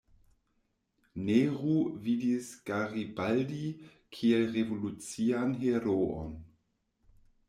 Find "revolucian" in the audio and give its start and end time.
4.55-5.53